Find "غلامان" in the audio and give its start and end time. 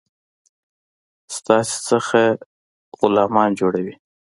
2.99-3.49